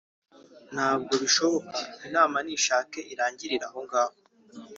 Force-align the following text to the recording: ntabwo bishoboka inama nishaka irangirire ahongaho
ntabwo 0.73 1.13
bishoboka 1.23 1.77
inama 2.07 2.37
nishaka 2.45 2.97
irangirire 3.13 3.65
ahongaho 3.69 4.15